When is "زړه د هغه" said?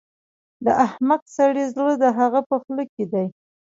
1.75-2.39